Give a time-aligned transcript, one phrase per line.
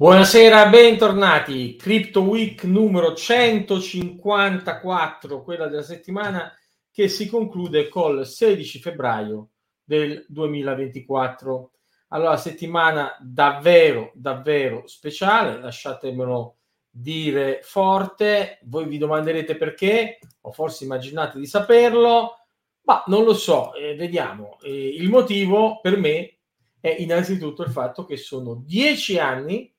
[0.00, 1.76] Buonasera, bentornati.
[1.76, 6.50] Crypto Week numero 154, quella della settimana
[6.90, 9.50] che si conclude col 16 febbraio
[9.84, 11.72] del 2024.
[12.08, 16.56] Allora, settimana davvero, davvero speciale, lasciatemelo
[16.88, 18.60] dire forte.
[18.62, 22.36] Voi vi domanderete perché, o forse immaginate di saperlo,
[22.84, 24.56] ma non lo so, eh, vediamo.
[24.62, 26.38] Eh, il motivo per me
[26.80, 29.70] è innanzitutto il fatto che sono dieci anni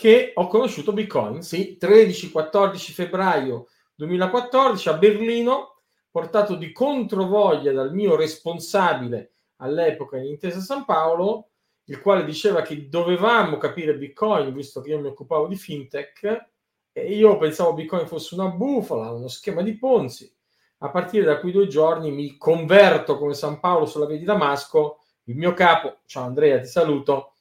[0.00, 5.74] che ho conosciuto Bitcoin, sì, 13-14 febbraio 2014 a Berlino,
[6.10, 11.50] portato di controvoglia dal mio responsabile all'epoca in Intesa San Paolo,
[11.84, 16.48] il quale diceva che dovevamo capire Bitcoin, visto che io mi occupavo di fintech,
[16.92, 20.34] e io pensavo Bitcoin fosse una bufala, uno schema di Ponzi.
[20.78, 25.00] A partire da quei due giorni mi converto come San Paolo sulla via di Damasco,
[25.24, 27.34] il mio capo, ciao Andrea, ti saluto,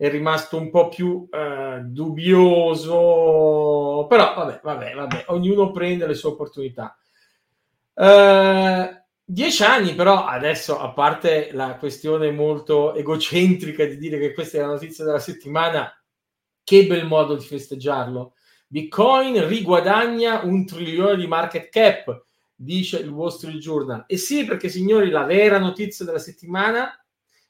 [0.00, 2.96] è rimasto un po' più eh, dubbioso,
[4.08, 6.96] però vabbè, vabbè, vabbè, ognuno prende le sue opportunità.
[7.92, 14.56] Eh, dieci anni però adesso, a parte la questione molto egocentrica di dire che questa
[14.56, 15.92] è la notizia della settimana,
[16.64, 18.36] che bel modo di festeggiarlo.
[18.68, 24.04] Bitcoin riguadagna un trilione di market cap, dice il Wall Street Journal.
[24.06, 26.90] E sì, perché signori, la vera notizia della settimana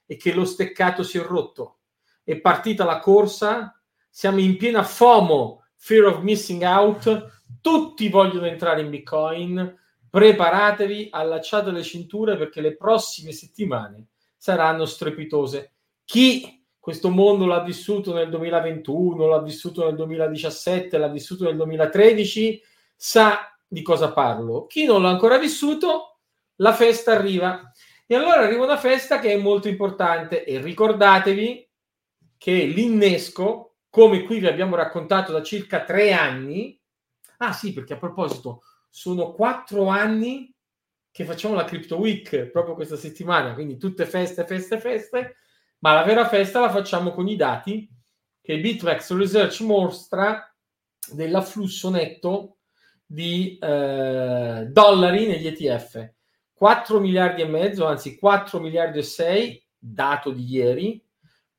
[0.05, 1.77] è che lo steccato si è rotto
[2.23, 8.81] è partita la corsa, siamo in piena FOMO, Fear of Missing Out, tutti vogliono entrare
[8.81, 15.73] in Bitcoin, preparatevi, allacciate le cinture perché le prossime settimane saranno strepitose.
[16.03, 22.61] Chi questo mondo l'ha vissuto nel 2021, l'ha vissuto nel 2017, l'ha vissuto nel 2013,
[22.95, 24.65] sa di cosa parlo.
[24.65, 26.17] Chi non l'ha ancora vissuto,
[26.55, 27.71] la festa arriva.
[28.07, 31.69] E allora arriva una festa che è molto importante e ricordatevi
[32.41, 36.75] che l'innesco, come qui vi abbiamo raccontato da circa tre anni,
[37.37, 40.51] ah sì, perché a proposito, sono quattro anni
[41.11, 45.35] che facciamo la Crypto Week proprio questa settimana, quindi tutte feste, feste, feste,
[45.81, 47.87] ma la vera festa la facciamo con i dati
[48.41, 50.51] che Bitrex Research mostra
[51.11, 52.57] dell'afflusso netto
[53.05, 56.13] di eh, dollari negli ETF.
[56.53, 61.09] 4 miliardi e mezzo, anzi 4 miliardi e 6, dato di ieri,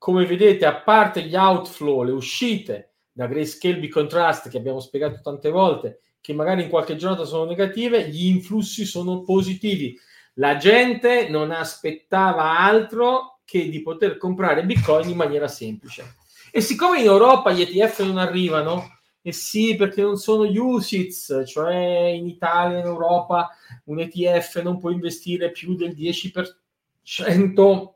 [0.03, 5.21] come vedete, a parte gli outflow, le uscite da Grayscale Bitcoin Trust che abbiamo spiegato
[5.23, 9.97] tante volte, che magari in qualche giornata sono negative, gli influssi sono positivi.
[10.33, 16.15] La gente non aspettava altro che di poter comprare Bitcoin in maniera semplice.
[16.51, 21.75] E siccome in Europa gli ETF non arrivano, e sì, perché non sono USITS, cioè
[21.77, 23.51] in Italia, in Europa,
[23.85, 27.93] un ETF non può investire più del 10%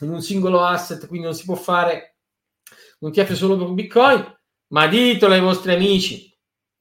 [0.00, 2.16] in un singolo asset, quindi non si può fare
[3.00, 4.38] un ETF solo per Bitcoin,
[4.68, 6.32] ma ditelo ai vostri amici,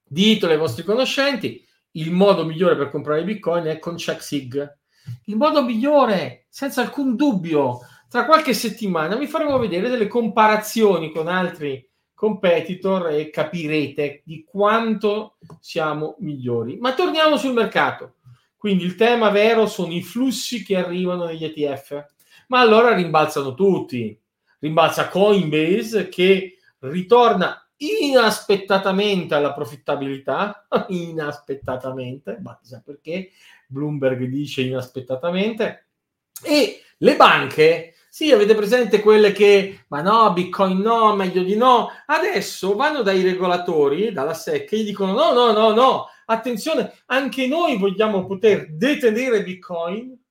[0.04, 4.80] ditelo ai vostri conoscenti, il modo migliore per comprare Bitcoin è con CheckSig.
[5.26, 7.80] Il modo migliore, senza alcun dubbio,
[8.10, 15.38] tra qualche settimana vi faremo vedere delle comparazioni con altri competitor e capirete di quanto
[15.60, 16.78] siamo migliori.
[16.78, 18.16] Ma torniamo sul mercato.
[18.56, 22.06] Quindi il tema vero sono i flussi che arrivano negli ETF
[22.54, 24.16] ma allora rimbalzano tutti.
[24.60, 33.32] Rimbalza Coinbase che ritorna inaspettatamente alla profittabilità, inaspettatamente, ma chissà perché,
[33.66, 35.88] Bloomberg dice inaspettatamente,
[36.44, 41.90] e le banche, sì, avete presente quelle che, ma no, Bitcoin no, meglio di no,
[42.06, 47.48] adesso vanno dai regolatori, dalla SEC, e gli dicono no, no, no, no, attenzione, anche
[47.48, 50.22] noi vogliamo poter detenere Bitcoin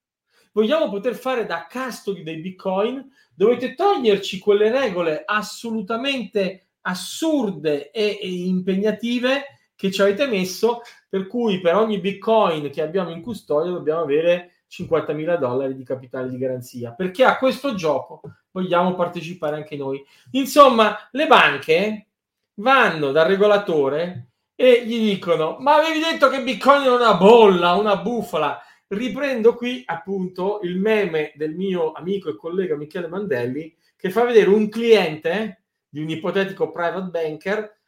[0.53, 8.29] vogliamo poter fare da custody dei bitcoin, dovete toglierci quelle regole assolutamente assurde e, e
[8.29, 14.03] impegnative che ci avete messo, per cui per ogni bitcoin che abbiamo in custodia dobbiamo
[14.03, 18.21] avere 50.000 dollari di capitale di garanzia, perché a questo gioco
[18.53, 20.03] vogliamo partecipare anche noi.
[20.32, 22.06] Insomma, le banche
[22.55, 27.97] vanno dal regolatore e gli dicono: Ma avevi detto che Bitcoin è una bolla, una
[27.97, 28.61] bufala
[28.93, 34.50] riprendo qui appunto il meme del mio amico e collega Michele Mandelli che fa vedere
[34.50, 37.81] un cliente di un ipotetico private banker,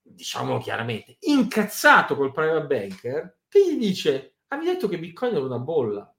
[0.00, 5.58] diciamo chiaramente, incazzato col private banker, che gli dice, avevi detto che Bitcoin era una
[5.58, 6.14] bolla.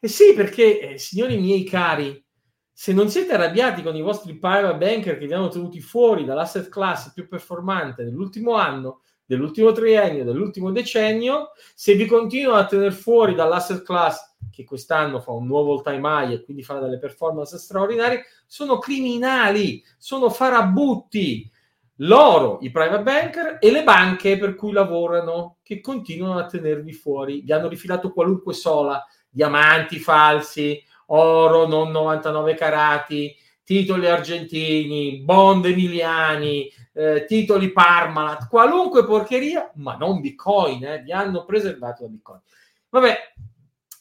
[0.00, 2.22] E sì, perché, eh, signori miei cari,
[2.70, 6.68] se non siete arrabbiati con i vostri private banker che vi hanno tenuti fuori dall'asset
[6.68, 13.34] class più performante dell'ultimo anno, dell'ultimo triennio, dell'ultimo decennio, se vi continuano a tenere fuori
[13.34, 17.58] dall'asset class che quest'anno fa un nuovo all time high e quindi farà delle performance
[17.58, 21.50] straordinarie, sono criminali, sono farabutti.
[21.98, 27.40] Loro, i private banker e le banche per cui lavorano, che continuano a tenervi fuori.
[27.42, 33.34] Vi hanno rifilato qualunque sola, diamanti falsi, oro non 99 carati,
[33.64, 41.44] titoli argentini, bond emiliani, eh, titoli Parmalat, qualunque porcheria, ma non Bitcoin, eh, vi hanno
[41.44, 42.40] preservato da Bitcoin.
[42.88, 43.16] Vabbè,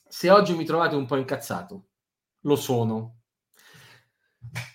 [0.07, 1.87] se oggi mi trovate un po' incazzato,
[2.41, 3.15] lo sono.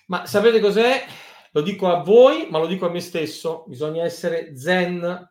[0.07, 1.05] Ma sapete cos'è?
[1.51, 5.27] Lo dico a voi, ma lo dico a me stesso, bisogna essere zen.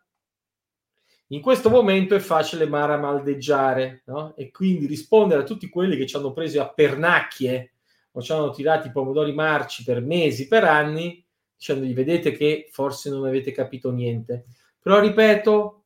[1.28, 4.34] In questo momento è facile maramaldeggiare, no?
[4.34, 7.74] E quindi rispondere a tutti quelli che ci hanno preso a pernacchie
[8.12, 11.22] o ci hanno tirati i pomodori marci per mesi, per anni,
[11.58, 14.46] dicendogli vedete che forse non avete capito niente.
[14.80, 15.84] Però ripeto,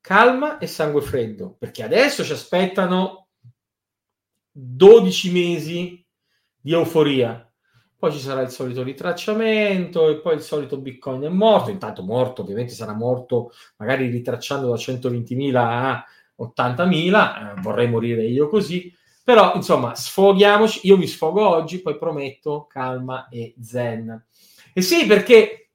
[0.00, 3.28] calma e sangue freddo, perché adesso ci aspettano
[4.52, 6.06] 12 mesi
[6.58, 7.44] di euforia.
[7.98, 11.70] Poi ci sarà il solito ritracciamento e poi il solito Bitcoin è morto.
[11.70, 16.04] Intanto morto, ovviamente sarà morto magari ritracciando da 120.000 a
[16.38, 17.58] 80.000.
[17.58, 18.90] Eh, vorrei morire io così.
[19.22, 20.86] Però, insomma, sfoghiamoci.
[20.86, 24.26] Io mi sfogo oggi, poi prometto calma e zen.
[24.72, 25.70] E sì, perché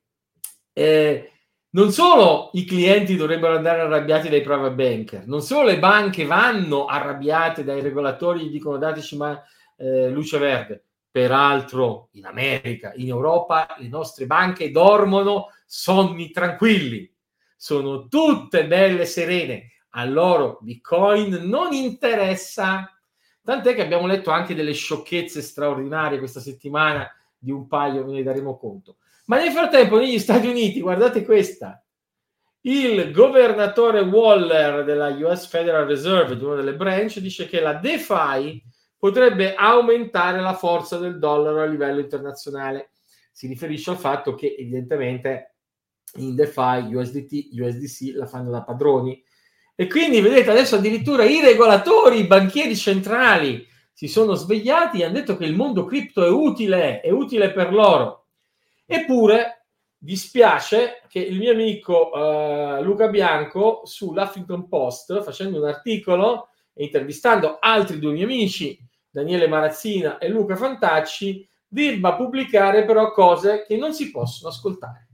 [0.74, 1.31] eh,
[1.71, 6.86] non solo i clienti dovrebbero andare arrabbiati dai private banker, non solo le banche vanno
[6.86, 9.42] arrabbiate dai regolatori gli dicono dateci ma,
[9.77, 10.83] eh, luce verde.
[11.12, 17.09] Peraltro in America, in Europa, le nostre banche dormono sonni tranquilli,
[17.56, 19.71] sono tutte belle serene.
[19.98, 22.89] A loro Bitcoin non interessa
[23.45, 27.07] Tant'è che abbiamo letto anche delle sciocchezze straordinarie questa settimana
[27.45, 28.97] di un paio, ne daremo conto.
[29.27, 31.81] Ma nel frattempo negli Stati Uniti, guardate questa,
[32.62, 38.62] il governatore Waller della US Federal Reserve, di una delle branch, dice che la DeFi
[38.97, 42.89] potrebbe aumentare la forza del dollaro a livello internazionale.
[43.31, 45.57] Si riferisce al fatto che evidentemente
[46.15, 49.24] in DeFi USDT, USDC la fanno da padroni
[49.75, 55.13] e quindi vedete adesso addirittura i regolatori, i banchieri centrali si sono svegliati e hanno
[55.13, 58.25] detto che il mondo cripto è utile, è utile per loro.
[58.86, 66.83] Eppure dispiace che il mio amico uh, Luca Bianco sull'Huffington Post, facendo un articolo e
[66.83, 68.77] intervistando altri due miei amici,
[69.09, 75.07] Daniele Marazzina e Luca Fantacci, debba pubblicare però cose che non si possono ascoltare.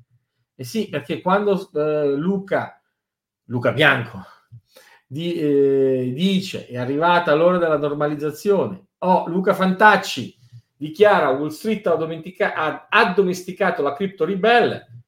[0.56, 2.82] E sì, perché quando uh, Luca,
[3.44, 4.26] Luca Bianco,
[5.12, 8.86] di, eh, dice è arrivata l'ora della normalizzazione.
[9.00, 10.34] Oh, Luca Fantacci
[10.78, 15.04] dichiara Wall Street ha, domenica- ha addomesticato la cripto ribelle.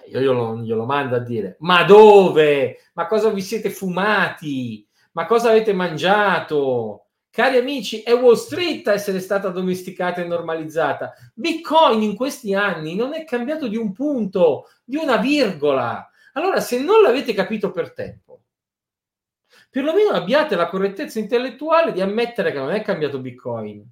[0.00, 2.78] Eh, io glielo, glielo mando a dire, ma dove?
[2.92, 4.86] Ma cosa vi siete fumati?
[5.12, 7.06] Ma cosa avete mangiato?
[7.28, 11.14] Cari amici, è Wall Street a essere stata domesticata e normalizzata.
[11.34, 16.08] Bitcoin in questi anni non è cambiato di un punto, di una virgola.
[16.34, 18.31] Allora, se non l'avete capito per tempo,
[19.72, 23.82] perlomeno abbiate la correttezza intellettuale di ammettere che non è cambiato Bitcoin,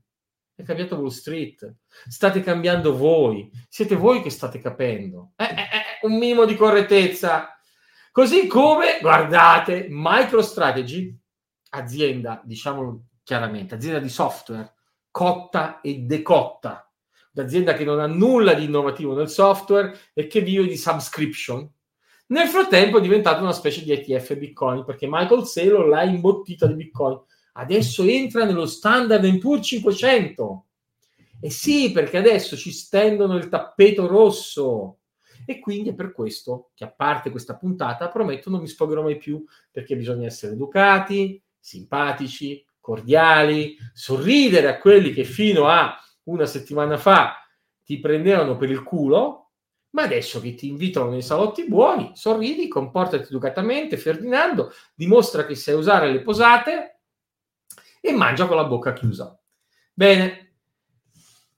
[0.55, 1.77] è cambiato Wall Street.
[2.07, 5.33] State cambiando voi, siete voi che state capendo.
[5.37, 7.59] Eh, eh, eh, un minimo di correttezza.
[8.13, 11.19] Così come, guardate, MicroStrategy,
[11.71, 14.75] azienda, diciamolo chiaramente, azienda di software,
[15.11, 16.93] cotta e decotta,
[17.33, 21.67] un'azienda che non ha nulla di innovativo nel software e che vive di subscription,
[22.31, 26.75] nel frattempo è diventato una specie di ETF Bitcoin perché Michael Saylor l'ha imbottita di
[26.75, 27.19] Bitcoin.
[27.55, 30.67] Adesso entra nello standard Poor's 500.
[31.41, 34.99] E sì, perché adesso ci stendono il tappeto rosso.
[35.45, 39.17] E quindi è per questo che a parte questa puntata prometto non mi sfogherò mai
[39.17, 46.97] più perché bisogna essere educati, simpatici, cordiali, sorridere a quelli che fino a una settimana
[46.97, 47.45] fa
[47.83, 49.40] ti prendevano per il culo
[49.91, 55.75] ma adesso che ti invitano nei salotti buoni, sorridi, comportati educatamente, Ferdinando, dimostra che sai
[55.75, 57.01] usare le posate
[58.01, 59.39] e mangia con la bocca chiusa.
[59.93, 60.55] Bene,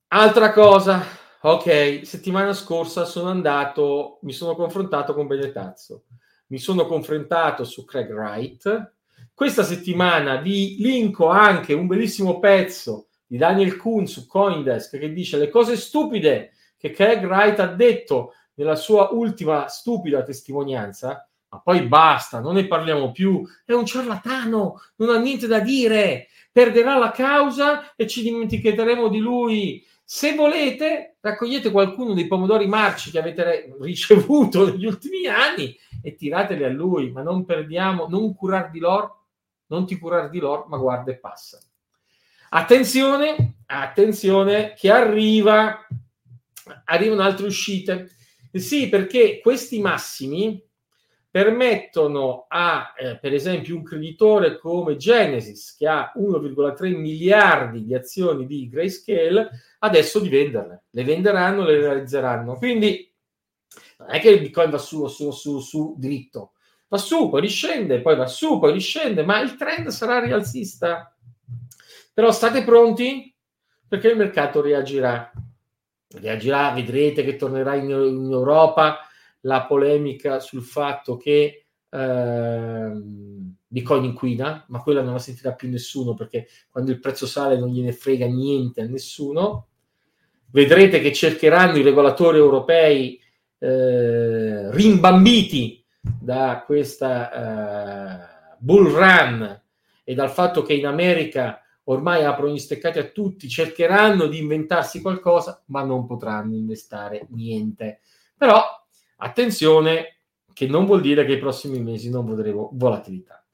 [0.08, 1.04] altra cosa,
[1.40, 6.04] ok, settimana scorsa sono andato, mi sono confrontato con Benetazzo,
[6.48, 8.92] mi sono confrontato su Craig Wright,
[9.34, 15.38] questa settimana vi linko anche un bellissimo pezzo di Daniel Kuhn su Coindesk che dice
[15.38, 21.82] le cose stupide che Craig Wright ha detto nella sua ultima stupida testimonianza, ma poi
[21.82, 27.12] basta, non ne parliamo più, è un ciarlatano, non ha niente da dire, perderà la
[27.12, 29.86] causa e ci dimenticheremo di lui.
[30.02, 36.64] Se volete, raccogliete qualcuno dei pomodori marci che avete ricevuto negli ultimi anni e tirateli
[36.64, 39.26] a lui, ma non perdiamo, non curar di loro,
[39.66, 41.60] non ti curar di loro, ma guarda e passa.
[42.50, 45.86] Attenzione, attenzione che arriva,
[46.84, 48.08] arrivano altre uscite.
[48.52, 50.62] Sì, perché questi massimi
[51.32, 58.44] permettono a, eh, per esempio, un creditore come Genesis, che ha 1,3 miliardi di azioni
[58.44, 59.48] di Grayscale,
[59.78, 60.84] adesso di venderle.
[60.90, 62.56] Le venderanno, le realizzeranno.
[62.56, 63.10] Quindi
[63.96, 66.52] non è che il Bitcoin va su, su, su, su dritto,
[66.88, 71.16] va su, poi riscende, poi va su, poi riscende, ma il trend sarà rialzista.
[72.12, 73.34] Però state pronti
[73.88, 75.32] perché il mercato reagirà.
[76.20, 78.98] Reagirà, vedrete che tornerà in, in Europa
[79.40, 82.90] la polemica sul fatto che eh,
[83.66, 87.70] Bitcoin inquina, ma quella non la sentirà più nessuno perché quando il prezzo sale non
[87.70, 89.68] gliene frega niente a nessuno.
[90.50, 93.18] Vedrete che cercheranno i regolatori europei
[93.58, 99.62] eh, rimbambiti da questa eh, bull run
[100.04, 105.00] e dal fatto che in America ormai aprono gli steccati a tutti, cercheranno di inventarsi
[105.00, 108.00] qualcosa, ma non potranno investare niente.
[108.36, 108.62] Però
[109.16, 110.18] attenzione,
[110.52, 113.44] che non vuol dire che i prossimi mesi non vedremo volatilità.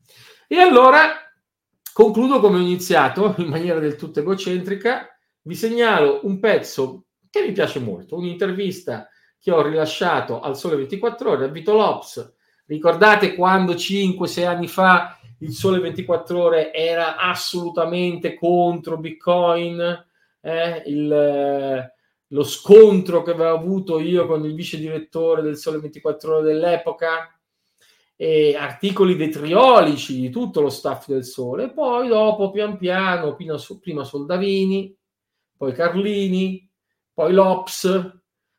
[0.47, 1.12] E allora
[1.92, 5.08] concludo come ho iniziato, in maniera del tutto egocentrica,
[5.42, 9.08] vi segnalo un pezzo che mi piace molto, un'intervista
[9.40, 12.35] che ho rilasciato al Sole 24 Ore a Vito Lops.
[12.66, 20.07] Ricordate quando 5-6 anni fa il Sole 24 Ore era assolutamente contro Bitcoin?
[20.40, 21.92] Eh, il,
[22.26, 27.33] lo scontro che avevo avuto io con il vice direttore del Sole 24 Ore dell'epoca?
[28.21, 31.71] E articoli vetriolici di tutto lo staff del Sole.
[31.71, 34.97] Poi dopo, pian piano, prima Soldavini,
[35.57, 36.68] poi Carlini,
[37.14, 38.16] poi Lops,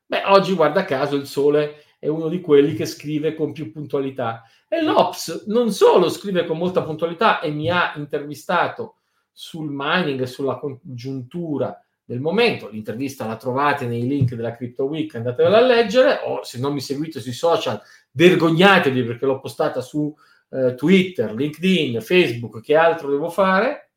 [0.09, 4.44] Beh, oggi guarda caso il Sole è uno di quelli che scrive con più puntualità.
[4.68, 8.96] E l'Ops non solo scrive con molta puntualità e mi ha intervistato
[9.32, 12.70] sul mining e sulla congiuntura del momento.
[12.70, 16.82] L'intervista la trovate nei link della Crypto Week, andatevela a leggere, o se non mi
[16.82, 17.79] seguite sui social,
[18.12, 20.13] vergognatevi perché l'ho postata su
[20.50, 23.91] eh, Twitter, LinkedIn, Facebook, che altro devo fare.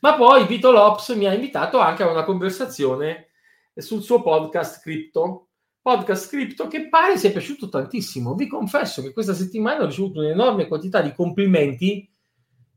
[0.00, 3.30] Ma poi Vito Lops mi ha invitato anche a una conversazione
[3.74, 5.47] sul suo podcast Crypto.
[5.88, 8.34] Podcast Crypto che pare sia piaciuto tantissimo.
[8.34, 12.06] Vi confesso che questa settimana ho ricevuto un'enorme quantità di complimenti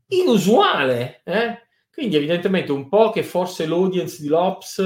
[0.06, 1.20] inusuale.
[1.22, 1.58] Eh?
[1.92, 4.82] Quindi evidentemente un po' che forse l'audience di Lops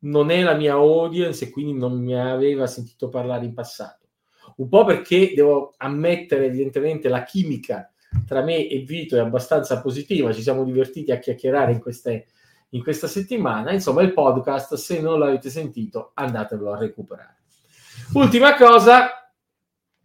[0.00, 4.06] non è la mia audience e quindi non mi aveva sentito parlare in passato.
[4.56, 7.90] Un po' perché devo ammettere evidentemente la chimica
[8.26, 12.26] tra me e Vito è abbastanza positiva, ci siamo divertiti a chiacchierare in queste
[12.70, 13.72] in questa settimana.
[13.72, 17.36] Insomma, il podcast, se non l'avete sentito, andatelo a recuperare.
[18.12, 19.32] Ultima cosa,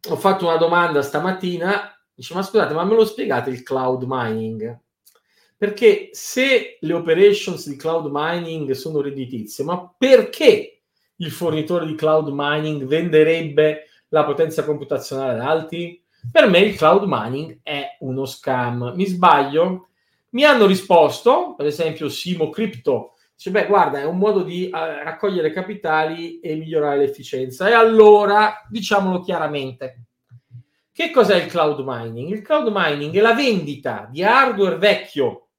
[0.10, 4.80] ho fatto una domanda stamattina, dice, ma scusate, ma me lo spiegate il cloud mining?
[5.56, 10.82] Perché se le operations di cloud mining sono redditizie, ma perché
[11.16, 16.04] il fornitore di cloud mining venderebbe la potenza computazionale ad altri?
[16.32, 18.94] Per me il cloud mining è uno scam.
[18.96, 19.90] Mi sbaglio?
[20.30, 24.76] Mi hanno risposto, per esempio Simo Crypto, dice, beh, guarda, è un modo di uh,
[24.76, 27.68] raccogliere capitali e migliorare l'efficienza.
[27.68, 30.06] E allora, diciamolo chiaramente,
[30.92, 32.30] che cos'è il cloud mining?
[32.30, 35.50] Il cloud mining è la vendita di hardware vecchio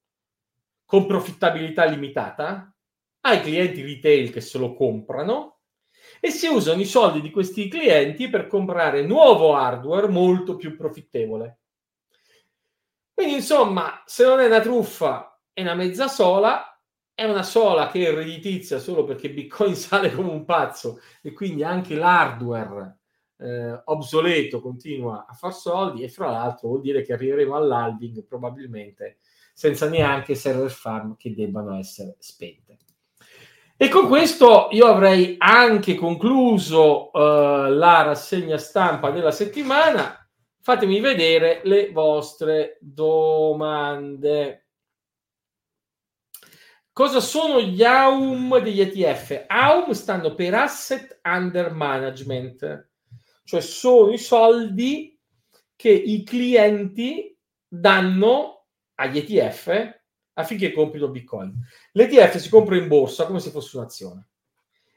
[0.85, 2.73] con profittabilità limitata
[3.21, 5.59] ai clienti retail che se lo comprano
[6.21, 11.59] e si usano i soldi di questi clienti per comprare nuovo hardware molto più profittevole.
[13.13, 16.72] Quindi, insomma, se non è una truffa, è una mezza sola,
[17.15, 21.63] è una sola che è redditizia solo perché Bitcoin sale come un pazzo e quindi
[21.63, 22.97] anche l'hardware
[23.37, 29.17] eh, obsoleto continua a far soldi e fra l'altro vuol dire che arriveremo all'halving probabilmente
[29.53, 32.77] senza neanche server farm che debbano essere spente.
[33.75, 40.17] E con questo io avrei anche concluso eh, la rassegna stampa della settimana
[40.61, 44.62] fatemi vedere le vostre domande.
[46.93, 49.45] Cosa sono gli AUM degli ETF?
[49.47, 52.89] AUM stanno per Asset Under Management,
[53.43, 55.19] cioè sono i soldi
[55.75, 57.35] che i clienti
[57.67, 60.01] danno agli ETF
[60.33, 61.51] affinché comprino Bitcoin.
[61.93, 64.27] L'ETF si compra in borsa come se fosse un'azione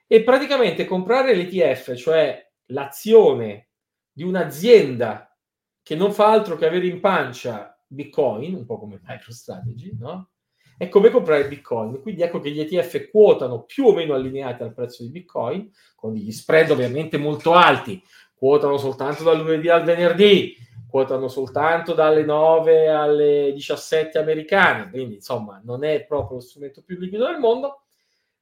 [0.06, 3.70] e praticamente comprare l'ETF, cioè l'azione
[4.12, 5.34] di un'azienda
[5.82, 10.32] che non fa altro che avere in pancia Bitcoin, un po' come MicroStrategy, no?
[10.78, 12.00] È come comprare Bitcoin.
[12.02, 16.12] Quindi ecco che gli ETF quotano più o meno allineati al prezzo di Bitcoin, con
[16.12, 18.02] degli spread ovviamente molto alti,
[18.34, 20.54] quotano soltanto dal lunedì al venerdì,
[20.88, 26.98] quotano soltanto dalle 9 alle 17 americane, quindi insomma non è proprio lo strumento più
[26.98, 27.82] liquido del mondo,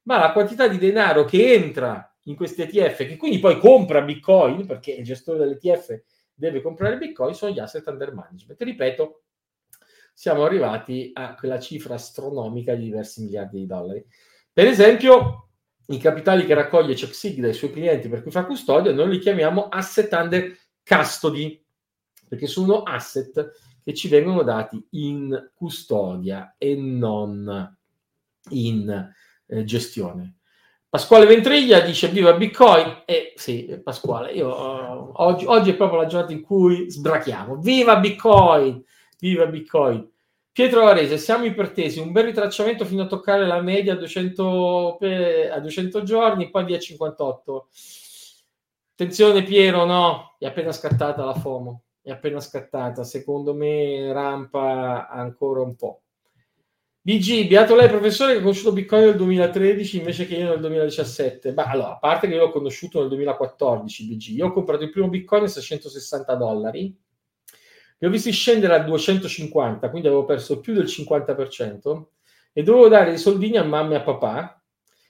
[0.03, 4.65] ma la quantità di denaro che entra in questi ETF, che quindi poi compra Bitcoin,
[4.65, 6.01] perché il gestore dell'ETF
[6.33, 8.61] deve comprare Bitcoin, sono gli asset under management.
[8.61, 9.21] Ripeto,
[10.15, 14.03] siamo arrivati a quella cifra astronomica di diversi miliardi di dollari.
[14.51, 15.49] Per esempio,
[15.87, 19.67] i capitali che raccoglie CheckSig dai suoi clienti per cui fa custodia, noi li chiamiamo
[19.67, 21.61] asset under custody,
[22.29, 23.51] perché sono asset
[23.83, 27.77] che ci vengono dati in custodia e non
[28.51, 29.13] in
[29.47, 30.37] eh, gestione.
[30.87, 35.99] Pasquale Ventriglia dice viva Bitcoin e eh, sì Pasquale io, uh, oggi, oggi, è proprio
[35.99, 38.81] la giornata in cui sbrachiamo viva Bitcoin
[39.29, 40.07] viva Bitcoin.
[40.51, 41.99] Pietro Varese siamo ipertesi.
[41.99, 46.65] Un bel ritracciamento fino a toccare la media a 200, eh, a 200 giorni poi
[46.65, 47.67] via 58
[48.97, 53.03] attenzione Piero no è appena scattata la FOMO è appena scattata.
[53.03, 56.03] Secondo me rampa ancora un po'
[57.01, 61.53] BG, beato lei professore che ha conosciuto Bitcoin nel 2013 invece che io nel 2017.
[61.53, 64.91] Beh, allora, a parte che io l'ho conosciuto nel 2014 BG, io ho comprato il
[64.91, 66.95] primo Bitcoin a 660 dollari,
[68.07, 72.03] ho visti scendere a 250, quindi avevo perso più del 50%
[72.53, 74.61] e dovevo dare i soldini a mamma e a papà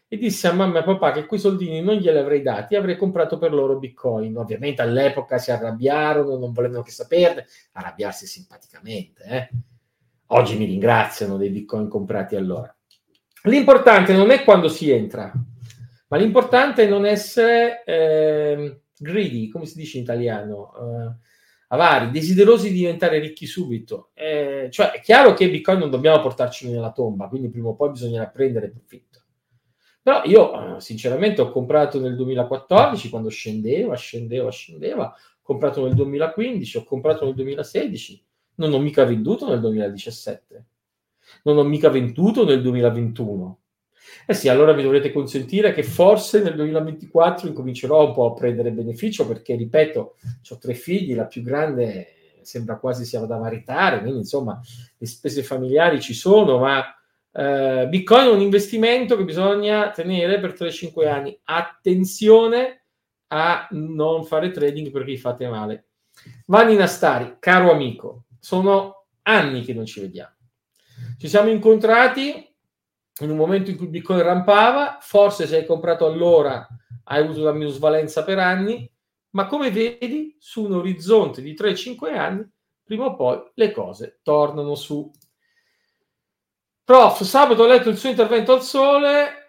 [0.08, 2.98] e disse a mamma e a papà che quei soldini non glieli avrei dati, avrei
[2.98, 4.38] comprato per loro Bitcoin.
[4.38, 9.50] Ovviamente all'epoca si arrabbiarono, non volevano che saperne, arrabbiarsi simpaticamente, eh
[10.30, 12.76] Oggi mi ringraziano dei bitcoin comprati allora.
[13.44, 15.32] L'importante non è quando si entra,
[16.08, 21.16] ma l'importante è non essere eh, greedy, come si dice in italiano, eh,
[21.76, 24.10] avari, desiderosi di diventare ricchi subito.
[24.14, 27.92] Eh, cioè è chiaro che Bitcoin non dobbiamo portarci nella tomba, quindi prima o poi
[27.92, 29.22] bisognerà prendere profitto.
[30.02, 36.78] Però io sinceramente ho comprato nel 2014 quando scendeva, scendeva, scendeva, ho comprato nel 2015,
[36.78, 40.66] ho comprato nel 2016 non ho mica venduto nel 2017,
[41.44, 43.60] non ho mica venduto nel 2021.
[44.28, 48.72] Eh sì, allora mi dovrete consentire che forse nel 2024 incomincerò un po' a prendere
[48.72, 50.16] beneficio perché, ripeto,
[50.50, 54.60] ho tre figli, la più grande sembra quasi sia da maritare, quindi insomma
[54.98, 56.84] le spese familiari ci sono, ma
[57.32, 61.38] eh, Bitcoin è un investimento che bisogna tenere per 3-5 anni.
[61.44, 62.86] Attenzione
[63.28, 65.88] a non fare trading perché vi fate male.
[66.46, 70.34] Vanni Nastari, caro amico, sono anni che non ci vediamo.
[71.18, 72.55] Ci siamo incontrati
[73.22, 76.68] in un momento in cui Bitcoin rampava, forse se hai comprato allora
[77.06, 78.92] hai avuto la minusvalenza per anni,
[79.32, 82.50] ma come vedi su un orizzonte di 3-5 anni,
[82.84, 85.10] prima o poi le cose tornano su.
[86.84, 89.46] Prof, sabato ho letto il suo intervento al sole,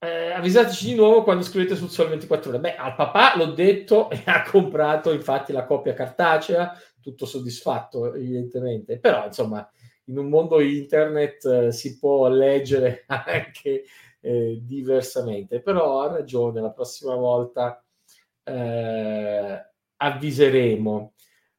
[0.00, 2.60] eh, avvisateci di nuovo quando scrivete sul Sole 24 ore.
[2.60, 8.98] Beh, al papà l'ho detto e ha comprato infatti la copia cartacea, tutto soddisfatto evidentemente,
[8.98, 9.68] però insomma
[10.08, 13.84] in un mondo internet eh, si può leggere anche
[14.20, 17.82] eh, diversamente, però ha ragione, la prossima volta
[18.42, 19.66] eh,
[19.96, 21.12] avviseremo.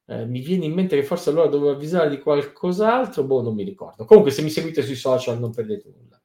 [0.06, 3.64] Eh, mi viene in mente che forse allora dovevo avvisare di qualcos'altro, boh, non mi
[3.64, 4.04] ricordo.
[4.04, 6.20] Comunque, se mi seguite sui social non perdete nulla.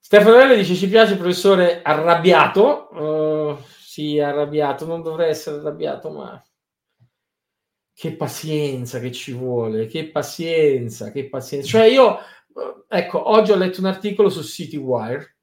[0.00, 2.88] Stefano dice: Ci piace, professore, arrabbiato.
[2.92, 6.42] Uh, sì, arrabbiato, non dovrei essere arrabbiato, ma
[7.94, 11.68] che pazienza che ci vuole, che pazienza, che pazienza.
[11.68, 12.18] Cioè io,
[12.88, 15.36] ecco, oggi ho letto un articolo su CityWire,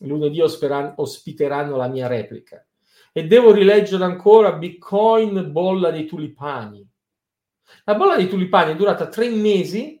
[0.00, 2.64] lunedì ospiteranno la mia replica
[3.12, 6.86] e devo rileggere ancora Bitcoin bolla dei tulipani.
[7.84, 10.00] La bolla dei tulipani è durata tre mesi,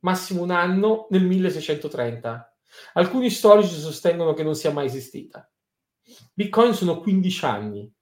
[0.00, 2.56] massimo un anno, nel 1630.
[2.94, 5.50] Alcuni storici sostengono che non sia mai esistita.
[6.32, 7.92] Bitcoin sono 15 anni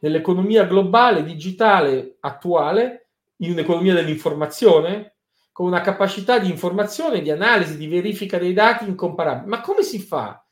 [0.00, 3.08] nell'economia globale, digitale, attuale,
[3.38, 5.16] in un'economia dell'informazione,
[5.52, 9.48] con una capacità di informazione, di analisi, di verifica dei dati incomparabile.
[9.48, 10.44] Ma come si fa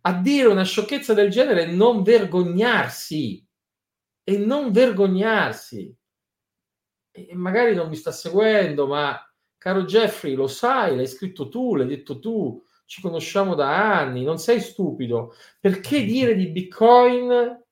[0.00, 3.46] a dire una sciocchezza del genere e non vergognarsi?
[4.22, 5.94] E non vergognarsi.
[7.10, 9.18] E magari non mi sta seguendo, ma
[9.58, 14.38] caro Jeffrey, lo sai, l'hai scritto tu, l'hai detto tu, ci conosciamo da anni, non
[14.38, 15.34] sei stupido.
[15.60, 17.63] Perché dire di Bitcoin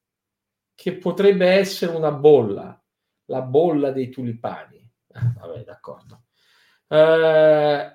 [0.82, 2.76] che potrebbe essere una bolla,
[3.26, 4.84] la bolla dei tulipani.
[5.38, 6.24] Vabbè, d'accordo.
[6.88, 7.88] Uh,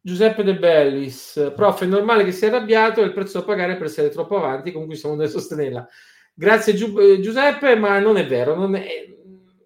[0.00, 3.86] Giuseppe De Bellis, prof, è normale che sia arrabbiato e il prezzo da pagare per
[3.86, 5.88] essere troppo avanti, comunque siamo noi a sostenerla.
[6.32, 8.86] Grazie Giu- eh, Giuseppe, ma non è vero, non è,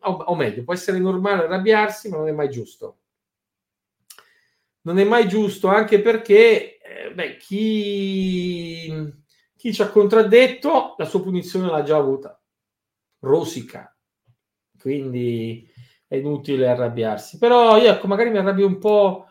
[0.00, 3.00] o, o meglio, può essere normale arrabbiarsi, ma non è mai giusto.
[4.80, 9.12] Non è mai giusto anche perché eh, beh, chi,
[9.54, 12.35] chi ci ha contraddetto la sua punizione l'ha già avuta
[13.20, 13.94] rosica.
[14.78, 15.68] Quindi
[16.06, 17.38] è inutile arrabbiarsi.
[17.38, 19.26] Però io ecco, magari mi arrabbio un po'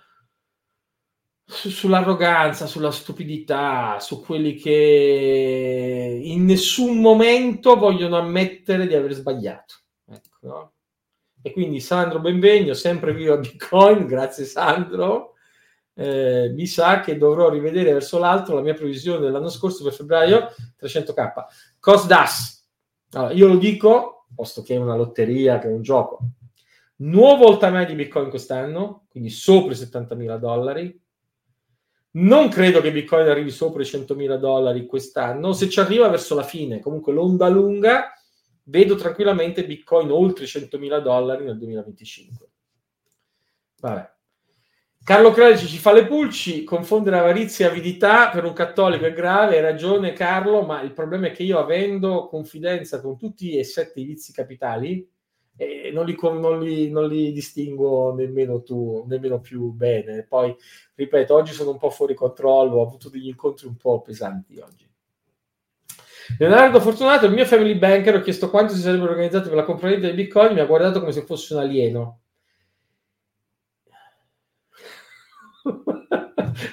[1.46, 9.76] su, sull'arroganza, sulla stupidità, su quelli che in nessun momento vogliono ammettere di aver sbagliato.
[10.08, 10.74] Ecco, no?
[11.42, 15.34] E quindi Sandro Benvegno, sempre vivo a Bitcoin, grazie Sandro.
[15.94, 20.50] Eh, mi sa che dovrò rivedere verso l'alto la mia previsione dell'anno scorso per febbraio
[20.82, 21.46] 300k.
[21.80, 22.55] Cosdas,
[23.20, 26.20] allora, io lo dico, posto che è una lotteria, che è un gioco.
[26.98, 31.02] Nuovo altamedio di Bitcoin quest'anno, quindi sopra i 70.000 dollari.
[32.12, 35.52] Non credo che Bitcoin arrivi sopra i 100.000 dollari quest'anno.
[35.52, 38.14] Se ci arriva verso la fine, comunque l'onda lunga,
[38.64, 42.50] vedo tranquillamente Bitcoin oltre i 100.000 dollari nel 2025.
[43.82, 44.15] Vabbè.
[45.06, 49.56] Carlo Credici ci fa le pulci, confondere avarizia e avidità per un cattolico è grave,
[49.56, 54.00] hai ragione Carlo, ma il problema è che io avendo confidenza con tutti e sette
[54.00, 55.08] i vizi capitali,
[55.58, 60.24] eh, non, li, non, li, non, li, distinguo nemmeno tu, nemmeno più bene.
[60.24, 60.56] Poi,
[60.96, 64.90] ripeto, oggi sono un po' fuori controllo, ho avuto degli incontri un po' pesanti oggi.
[66.40, 70.10] Leonardo Fortunato, il mio family banker, ho chiesto quanto si sarebbero organizzati per la compravendita
[70.10, 72.22] di Bitcoin, mi ha guardato come se fosse un alieno.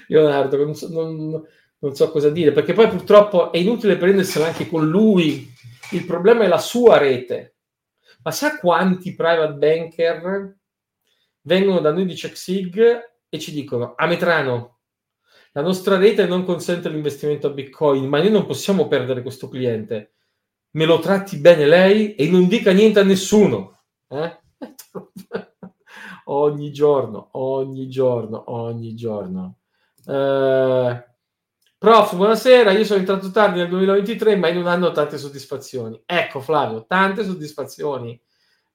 [0.08, 1.42] Leonardo, non so, non,
[1.78, 5.50] non so cosa dire, perché poi purtroppo è inutile prendersela anche con lui.
[5.92, 7.52] Il problema è la sua rete
[8.22, 10.56] ma sa quanti private banker
[11.42, 14.78] vengono da noi di CheckSig e ci dicono a Metrano,
[15.52, 20.14] la nostra rete non consente l'investimento a Bitcoin, ma noi non possiamo perdere questo cliente.
[20.72, 23.80] Me lo tratti bene lei e non dica niente a nessuno.
[24.08, 24.40] Eh?
[26.26, 29.58] ogni giorno, ogni giorno, ogni giorno.
[30.04, 31.04] Eh,
[31.78, 36.00] Prof, buonasera, io sono entrato tardi nel 2023, ma in un anno ho tante soddisfazioni.
[36.06, 38.20] Ecco Flavio, tante soddisfazioni.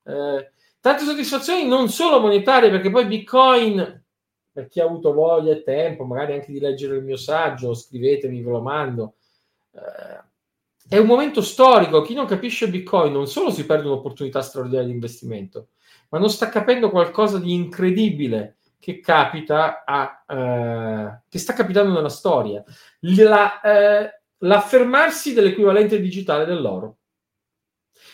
[0.04, 4.04] Eh, tante soddisfazioni non solo monetarie, perché poi Bitcoin,
[4.52, 8.42] per chi ha avuto voglia e tempo, magari anche di leggere il mio saggio, scrivetemi,
[8.42, 9.16] ve lo mando.
[9.72, 10.26] Eh,
[10.90, 14.94] è un momento storico, chi non capisce Bitcoin non solo si perde un'opportunità straordinaria di
[14.94, 15.70] investimento,
[16.10, 22.10] ma non sta capendo qualcosa di incredibile che capita a, eh, che sta capitando nella
[22.10, 22.64] storia.
[23.02, 26.98] La, eh, l'affermarsi dell'equivalente digitale dell'oro.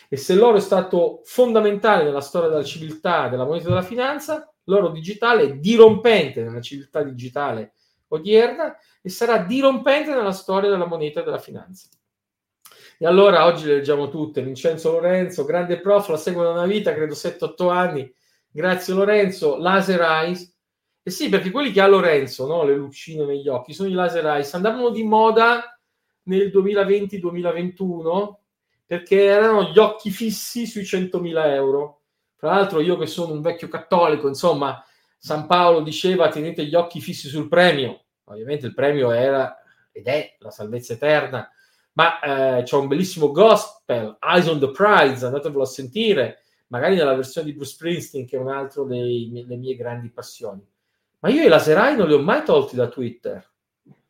[0.08, 4.52] E se l'oro è stato fondamentale nella storia della civiltà, della moneta e della finanza,
[4.64, 7.74] l'oro digitale è dirompente nella civiltà digitale
[8.08, 11.88] odierna e sarà dirompente nella storia della moneta e della finanza.
[12.98, 14.42] E allora oggi le leggiamo tutte.
[14.42, 18.14] Vincenzo Lorenzo, grande prof, la seguo da una vita, credo 7-8 anni.
[18.48, 19.56] Grazie Lorenzo.
[19.58, 20.53] Laser Eyes,
[21.06, 22.64] eh sì, perché quelli che ha Lorenzo, no?
[22.64, 25.78] le lucine negli occhi, sono i laser eyes, andavano di moda
[26.22, 28.36] nel 2020-2021
[28.86, 32.00] perché erano gli occhi fissi sui 100.000 euro.
[32.36, 34.82] Tra l'altro io che sono un vecchio cattolico, insomma,
[35.18, 38.04] San Paolo diceva tenete gli occhi fissi sul premio.
[38.24, 39.58] Ovviamente il premio era
[39.92, 41.46] ed è la salvezza eterna,
[41.92, 47.14] ma eh, c'è un bellissimo gospel, Eyes on the Prize, andatevelo a sentire, magari nella
[47.14, 50.66] versione di Bruce Springsteen, che è un altro delle mie grandi passioni.
[51.24, 53.50] Ma io i laserai non li ho mai tolti da Twitter.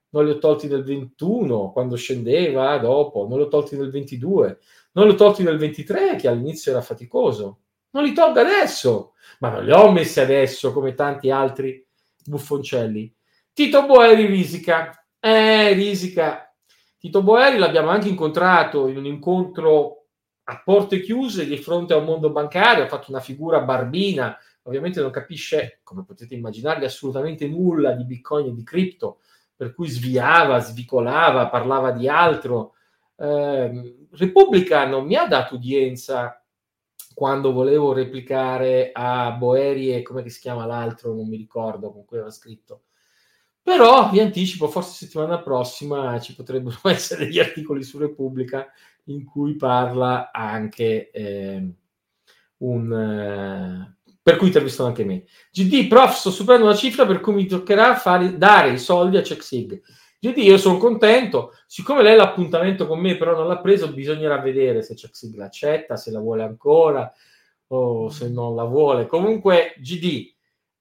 [0.08, 3.28] Non li ho tolti nel 21, quando scendeva, dopo.
[3.28, 4.58] Non li ho tolti nel 22.
[4.94, 7.60] Non li ho tolti nel 23, che all'inizio era faticoso.
[7.90, 9.12] Non li tolgo adesso.
[9.38, 11.86] Ma non li ho messi adesso, come tanti altri
[12.24, 13.14] buffoncelli.
[13.52, 15.06] Tito Boeri risica.
[15.20, 16.52] Eh, risica.
[16.98, 20.06] Tito Boeri l'abbiamo anche incontrato in un incontro
[20.42, 25.00] a porte chiuse di fronte a un mondo bancario, ha fatto una figura barbina, ovviamente
[25.00, 29.20] non capisce, come potete immaginare, assolutamente nulla di Bitcoin e di cripto,
[29.56, 32.74] per cui sviava, svicolava, parlava di altro.
[33.16, 36.44] Eh, Repubblica non mi ha dato udienza
[37.14, 42.16] quando volevo replicare a Boeri e come si chiama l'altro, non mi ricordo con cui
[42.16, 42.82] aveva scritto.
[43.62, 48.66] Però vi anticipo, forse settimana prossima ci potrebbero essere degli articoli su Repubblica
[49.04, 51.74] in cui parla anche eh,
[52.58, 55.26] un, eh, per cui intervistano anche me.
[55.52, 59.20] GD, prof, sto superando una cifra per cui mi toccherà fare, dare i soldi a
[59.20, 59.82] CheckSig.
[60.18, 64.80] GD, io sono contento, siccome lei l'appuntamento con me però non l'ha preso, bisognerà vedere
[64.80, 67.12] se CheckSig l'accetta, se la vuole ancora
[67.66, 69.06] o se non la vuole.
[69.06, 70.32] Comunque, GD,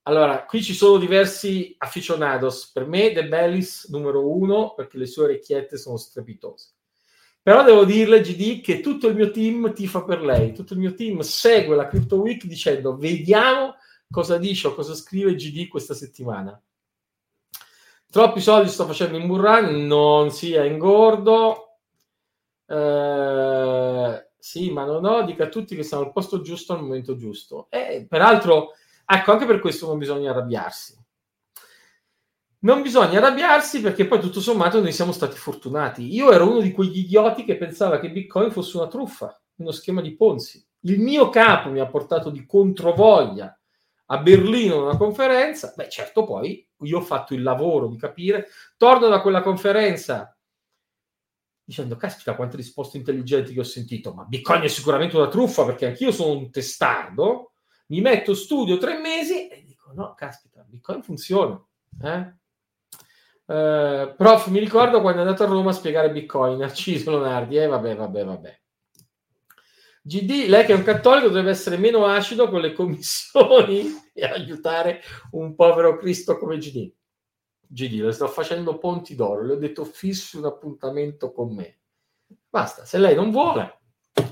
[0.04, 2.72] allora, qui ci sono diversi aficionados.
[2.72, 6.73] Per me, De Bellis numero uno, perché le sue orecchiette sono strepitose.
[7.44, 10.94] Però devo dirle, GD, che tutto il mio team tifa per lei, tutto il mio
[10.94, 13.76] team segue la Crypto Week dicendo vediamo
[14.10, 16.60] cosa dice o cosa scrive GD questa settimana.
[18.10, 21.78] Troppi soldi sto facendo in burrani, non sia ingordo.
[22.68, 27.16] Eh, Sì, ma non ho, dica a tutti che siamo al posto giusto al momento
[27.16, 27.68] giusto.
[27.70, 28.72] E peraltro,
[29.06, 31.03] ecco, anche per questo non bisogna arrabbiarsi.
[32.64, 36.14] Non bisogna arrabbiarsi perché poi tutto sommato noi siamo stati fortunati.
[36.14, 40.00] Io ero uno di quegli idioti che pensava che Bitcoin fosse una truffa, uno schema
[40.00, 40.66] di Ponzi.
[40.86, 43.58] Il mio capo mi ha portato di controvoglia
[44.06, 45.74] a Berlino una conferenza.
[45.76, 48.48] Beh, certo, poi io ho fatto il lavoro di capire.
[48.78, 50.34] Torno da quella conferenza
[51.66, 55.88] dicendo, caspita, quante risposte intelligenti che ho sentito, ma Bitcoin è sicuramente una truffa perché
[55.88, 57.52] anch'io sono un testardo.
[57.88, 61.62] Mi metto studio tre mesi e dico, no, caspita, Bitcoin funziona.
[62.02, 62.42] Eh?
[63.54, 67.68] Uh, prof, mi ricordo quando è andato a Roma a spiegare Bitcoin, Narciso Lonardi, eh
[67.68, 68.62] vabbè, vabbè, vabbè.
[70.02, 75.02] GD, lei che è un cattolico dovrebbe essere meno acido con le commissioni e aiutare
[75.34, 76.92] un povero Cristo come GD.
[77.68, 81.78] GD, le sto facendo ponti d'oro, le ho detto fissi un appuntamento con me.
[82.50, 83.82] Basta, se lei non vuole,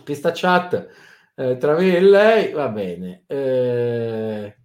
[0.03, 0.89] questa chat
[1.35, 3.23] eh, tra me e lei va bene.
[3.27, 4.57] Eh,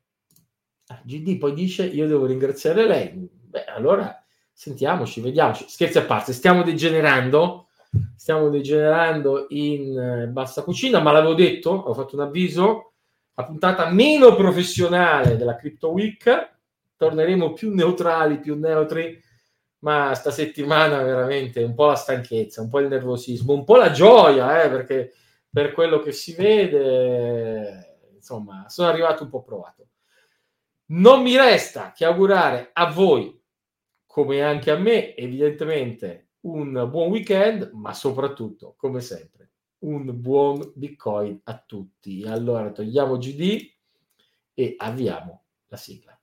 [1.05, 3.13] GD poi dice io devo ringraziare lei.
[3.13, 4.26] Beh, allora
[4.57, 5.67] sentiamoci, vediamoci.
[5.69, 7.69] Scherzi a parte, stiamo degenerando,
[8.17, 12.93] stiamo degenerando in eh, bassa cucina, ma l'avevo detto, ho fatto un avviso,
[13.35, 16.55] la puntata meno professionale della Crypto Week,
[16.97, 19.23] torneremo più neutrali, più neutri,
[19.81, 23.91] ma sta settimana veramente un po' la stanchezza, un po' il nervosismo, un po' la
[23.91, 25.13] gioia, eh, perché
[25.51, 29.89] per quello che si vede, insomma, sono arrivato un po' provato.
[30.87, 33.36] Non mi resta che augurare a voi,
[34.17, 39.51] come anche a me, evidentemente, un buon weekend, ma soprattutto, come sempre,
[39.81, 42.25] un buon Bitcoin a tutti.
[42.27, 43.73] Allora togliamo GD
[44.55, 46.16] e avviamo la sigla.